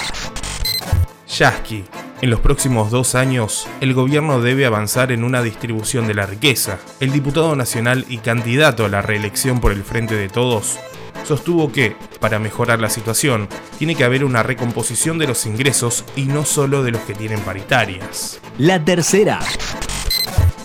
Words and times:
Yasky, 1.28 1.86
en 2.22 2.30
los 2.30 2.40
próximos 2.40 2.92
dos 2.92 3.16
años, 3.16 3.68
el 3.82 3.94
gobierno 3.96 4.42
debe 4.42 4.66
avanzar 4.66 5.12
en 5.12 5.24
una 5.24 5.42
distribución 5.42 6.08
de 6.08 6.14
la 6.14 6.28
riqueza. 6.28 6.78
El 7.00 7.12
diputado 7.12 7.56
nacional 7.56 8.06
y 8.10 8.20
candidato 8.20 8.86
a 8.86 8.90
la 8.90 9.02
reelección 9.02 9.60
por 9.60 9.72
el 9.72 9.84
Frente 9.84 10.16
de 10.16 10.30
Todos 10.30 10.80
sostuvo 11.24 11.72
que, 11.72 11.96
para 12.20 12.40
mejorar 12.40 12.80
la 12.80 12.90
situación, 12.90 13.48
tiene 13.78 13.96
que 13.96 14.04
haber 14.04 14.24
una 14.24 14.44
recomposición 14.44 15.18
de 15.18 15.28
los 15.28 15.46
ingresos 15.46 16.06
y 16.16 16.26
no 16.26 16.46
solo 16.46 16.84
de 16.84 16.92
los 16.92 17.02
que 17.02 17.14
tienen 17.14 17.40
paritarias. 17.42 18.40
La 18.58 18.84
tercera 18.84 19.40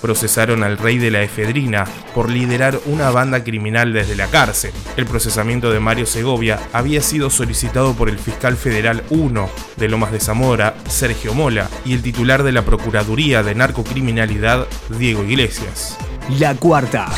procesaron 0.07 0.63
al 0.63 0.79
rey 0.79 0.99
de 0.99 1.11
la 1.11 1.21
efedrina 1.23 1.85
por 2.15 2.31
liderar 2.31 2.79
una 2.87 3.11
banda 3.11 3.43
criminal 3.43 3.93
desde 3.93 4.15
la 4.15 4.29
cárcel. 4.29 4.71
El 4.97 5.05
procesamiento 5.05 5.73
de 5.73 5.81
Mario 5.81 6.07
Segovia 6.07 6.61
había 6.73 7.03
sido 7.03 7.29
solicitado 7.29 7.93
por 7.95 8.09
el 8.09 8.17
fiscal 8.17 8.57
federal 8.57 9.03
1 9.11 9.51
de 9.77 9.89
Lomas 9.89 10.13
de 10.13 10.21
Zamora, 10.21 10.77
Sergio 10.89 11.35
Mola, 11.35 11.69
y 11.85 11.95
el 11.95 12.03
titular 12.03 12.45
de 12.45 12.53
la 12.53 12.63
Procuraduría 12.63 13.43
de 13.43 13.57
Narcocriminalidad, 13.57 14.69
Diego 14.97 15.25
Iglesias. 15.25 15.99
La 16.39 16.55
cuarta. 16.55 17.09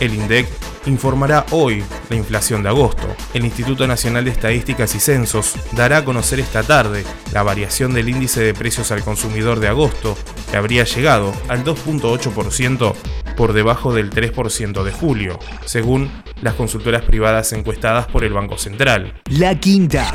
El 0.00 0.14
INDEC 0.14 0.48
informará 0.88 1.46
hoy 1.50 1.84
la 2.10 2.16
inflación 2.16 2.62
de 2.62 2.70
agosto. 2.70 3.06
El 3.34 3.44
Instituto 3.44 3.86
Nacional 3.86 4.24
de 4.24 4.30
Estadísticas 4.30 4.94
y 4.94 5.00
Censos 5.00 5.54
dará 5.72 5.98
a 5.98 6.04
conocer 6.04 6.40
esta 6.40 6.62
tarde 6.62 7.04
la 7.32 7.42
variación 7.42 7.94
del 7.94 8.08
índice 8.08 8.40
de 8.42 8.54
precios 8.54 8.90
al 8.90 9.04
consumidor 9.04 9.60
de 9.60 9.68
agosto, 9.68 10.16
que 10.50 10.56
habría 10.56 10.84
llegado 10.84 11.32
al 11.48 11.64
2.8% 11.64 12.94
por 13.36 13.52
debajo 13.52 13.94
del 13.94 14.10
3% 14.10 14.82
de 14.82 14.92
julio, 14.92 15.38
según 15.64 16.10
las 16.42 16.54
consultoras 16.54 17.02
privadas 17.02 17.52
encuestadas 17.52 18.06
por 18.06 18.24
el 18.24 18.32
Banco 18.32 18.58
Central. 18.58 19.20
La 19.30 19.54
quinta. 19.58 20.12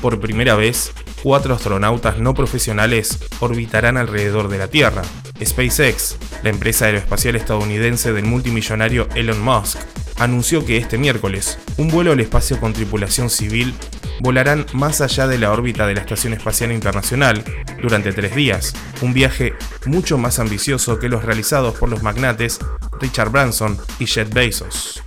Por 0.00 0.20
primera 0.20 0.54
vez, 0.54 0.92
cuatro 1.22 1.54
astronautas 1.54 2.18
no 2.18 2.34
profesionales 2.34 3.18
orbitarán 3.40 3.96
alrededor 3.96 4.48
de 4.48 4.58
la 4.58 4.68
Tierra. 4.68 5.02
SpaceX, 5.44 6.16
la 6.42 6.50
empresa 6.50 6.86
aeroespacial 6.86 7.36
estadounidense 7.36 8.12
del 8.12 8.24
multimillonario 8.24 9.08
Elon 9.14 9.40
Musk, 9.40 9.78
anunció 10.18 10.64
que 10.64 10.76
este 10.76 10.98
miércoles 10.98 11.58
un 11.76 11.88
vuelo 11.88 12.12
al 12.12 12.20
espacio 12.20 12.58
con 12.60 12.72
tripulación 12.72 13.30
civil 13.30 13.74
volarán 14.20 14.66
más 14.72 15.00
allá 15.00 15.26
de 15.26 15.38
la 15.38 15.52
órbita 15.52 15.86
de 15.86 15.94
la 15.94 16.00
Estación 16.00 16.32
Espacial 16.32 16.72
Internacional 16.72 17.44
durante 17.80 18.12
tres 18.12 18.34
días, 18.34 18.74
un 19.00 19.14
viaje 19.14 19.54
mucho 19.86 20.18
más 20.18 20.38
ambicioso 20.38 20.98
que 20.98 21.08
los 21.08 21.24
realizados 21.24 21.76
por 21.76 21.88
los 21.88 22.02
magnates 22.02 22.58
Richard 23.00 23.30
Branson 23.30 23.78
y 23.98 24.06
Jet 24.06 24.32
Bezos. 24.32 25.02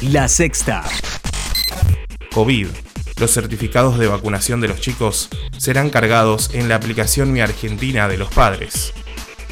La 0.00 0.28
sexta. 0.28 0.82
COVID. 2.32 2.68
Los 3.18 3.32
certificados 3.32 3.98
de 3.98 4.08
vacunación 4.08 4.60
de 4.60 4.68
los 4.68 4.80
chicos 4.80 5.28
serán 5.58 5.90
cargados 5.90 6.50
en 6.54 6.68
la 6.68 6.76
aplicación 6.76 7.32
Mi 7.32 7.40
Argentina 7.40 8.08
de 8.08 8.16
los 8.16 8.32
padres. 8.32 8.94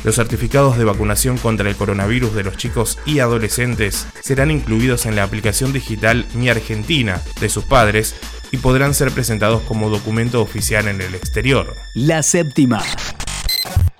Los 0.03 0.17
certificados 0.17 0.79
de 0.79 0.85
vacunación 0.85 1.37
contra 1.37 1.69
el 1.69 1.77
coronavirus 1.77 2.35
de 2.35 2.43
los 2.43 2.57
chicos 2.57 2.99
y 3.05 3.19
adolescentes 3.19 4.07
serán 4.23 4.51
incluidos 4.51 5.05
en 5.05 5.15
la 5.15 5.25
aplicación 5.25 5.73
digital 5.73 6.27
Mi 6.35 6.49
Argentina 6.49 7.21
de 7.41 7.49
sus 7.51 7.65
padres 7.65 8.15
y 8.51 8.57
podrán 8.57 8.95
ser 8.95 9.11
presentados 9.11 9.63
como 9.63 9.91
documento 9.91 10.41
oficial 10.41 10.89
en 10.89 11.03
el 11.03 11.15
exterior. 11.15 11.75
La 11.95 12.23
séptima. 12.23 12.83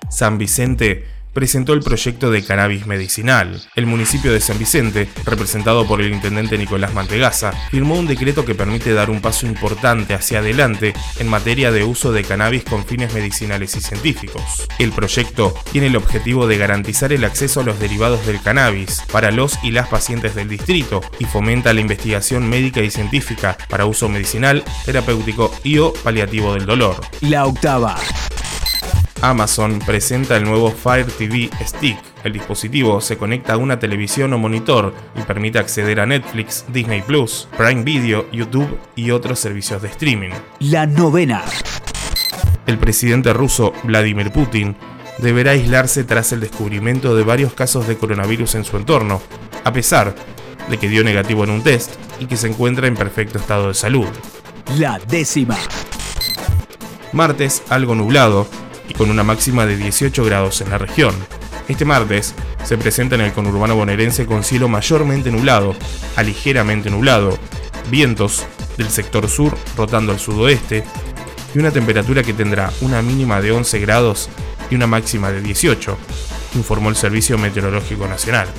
San 0.09 0.37
Vicente 0.37 1.05
presentó 1.33 1.73
el 1.73 1.81
proyecto 1.81 2.31
de 2.31 2.43
cannabis 2.43 2.87
medicinal. 2.87 3.61
El 3.75 3.85
municipio 3.85 4.31
de 4.31 4.41
San 4.41 4.59
Vicente, 4.59 5.09
representado 5.25 5.87
por 5.87 6.01
el 6.01 6.11
intendente 6.11 6.57
Nicolás 6.57 6.93
Mantegaza, 6.93 7.51
firmó 7.69 7.95
un 7.95 8.07
decreto 8.07 8.45
que 8.45 8.55
permite 8.55 8.93
dar 8.93 9.09
un 9.09 9.21
paso 9.21 9.45
importante 9.45 10.13
hacia 10.13 10.39
adelante 10.39 10.93
en 11.19 11.27
materia 11.27 11.71
de 11.71 11.83
uso 11.83 12.11
de 12.11 12.23
cannabis 12.23 12.63
con 12.63 12.85
fines 12.85 13.13
medicinales 13.13 13.75
y 13.75 13.81
científicos. 13.81 14.67
El 14.79 14.91
proyecto 14.91 15.53
tiene 15.71 15.87
el 15.87 15.95
objetivo 15.95 16.47
de 16.47 16.57
garantizar 16.57 17.13
el 17.13 17.23
acceso 17.23 17.61
a 17.61 17.63
los 17.63 17.79
derivados 17.79 18.25
del 18.25 18.41
cannabis 18.41 19.01
para 19.11 19.31
los 19.31 19.57
y 19.63 19.71
las 19.71 19.87
pacientes 19.87 20.35
del 20.35 20.49
distrito 20.49 21.01
y 21.19 21.25
fomenta 21.25 21.73
la 21.73 21.81
investigación 21.81 22.49
médica 22.49 22.81
y 22.81 22.89
científica 22.89 23.57
para 23.69 23.85
uso 23.85 24.09
medicinal, 24.09 24.63
terapéutico 24.85 25.51
y 25.63 25.77
o 25.77 25.93
paliativo 25.93 26.53
del 26.53 26.65
dolor. 26.65 27.01
La 27.21 27.45
octava. 27.45 27.97
Amazon 29.21 29.77
presenta 29.79 30.35
el 30.35 30.45
nuevo 30.45 30.71
Fire 30.71 31.05
TV 31.05 31.49
Stick. 31.63 31.97
El 32.23 32.33
dispositivo 32.33 32.99
se 33.01 33.17
conecta 33.17 33.53
a 33.53 33.57
una 33.57 33.77
televisión 33.77 34.33
o 34.33 34.39
monitor 34.39 34.95
y 35.15 35.21
permite 35.21 35.59
acceder 35.59 35.99
a 35.99 36.07
Netflix, 36.07 36.65
Disney 36.69 37.03
Plus, 37.03 37.47
Prime 37.55 37.83
Video, 37.83 38.29
YouTube 38.31 38.79
y 38.95 39.11
otros 39.11 39.39
servicios 39.39 39.81
de 39.81 39.89
streaming. 39.89 40.31
La 40.59 40.87
novena. 40.87 41.43
El 42.65 42.79
presidente 42.79 43.31
ruso 43.31 43.73
Vladimir 43.83 44.31
Putin 44.31 44.75
deberá 45.19 45.51
aislarse 45.51 46.03
tras 46.03 46.31
el 46.31 46.39
descubrimiento 46.39 47.15
de 47.15 47.23
varios 47.23 47.53
casos 47.53 47.87
de 47.87 47.97
coronavirus 47.97 48.55
en 48.55 48.63
su 48.63 48.77
entorno, 48.77 49.21
a 49.63 49.71
pesar 49.71 50.15
de 50.67 50.77
que 50.77 50.89
dio 50.89 51.03
negativo 51.03 51.43
en 51.43 51.51
un 51.51 51.61
test 51.61 51.93
y 52.19 52.25
que 52.25 52.37
se 52.37 52.47
encuentra 52.47 52.87
en 52.87 52.95
perfecto 52.95 53.37
estado 53.37 53.67
de 53.67 53.75
salud. 53.75 54.07
La 54.77 54.97
décima. 54.97 55.57
Martes, 57.13 57.61
algo 57.69 57.93
nublado, 57.93 58.47
y 58.91 58.93
con 58.93 59.09
una 59.09 59.23
máxima 59.23 59.65
de 59.65 59.77
18 59.77 60.25
grados 60.25 60.59
en 60.59 60.69
la 60.69 60.77
región. 60.77 61.15
Este 61.69 61.85
martes 61.85 62.35
se 62.65 62.77
presenta 62.77 63.15
en 63.15 63.21
el 63.21 63.31
conurbano 63.31 63.73
bonaerense 63.73 64.25
con 64.25 64.43
cielo 64.43 64.67
mayormente 64.67 65.31
nublado 65.31 65.73
a 66.17 66.23
ligeramente 66.23 66.89
nublado, 66.89 67.39
vientos 67.89 68.45
del 68.77 68.89
sector 68.89 69.29
sur 69.29 69.57
rotando 69.77 70.11
al 70.11 70.19
sudoeste 70.19 70.83
y 71.55 71.59
una 71.59 71.71
temperatura 71.71 72.21
que 72.21 72.33
tendrá 72.33 72.69
una 72.81 73.01
mínima 73.01 73.39
de 73.39 73.53
11 73.53 73.79
grados 73.79 74.29
y 74.69 74.75
una 74.75 74.87
máxima 74.87 75.31
de 75.31 75.41
18, 75.41 75.97
informó 76.55 76.89
el 76.89 76.97
Servicio 76.97 77.37
Meteorológico 77.37 78.07
Nacional. 78.09 78.49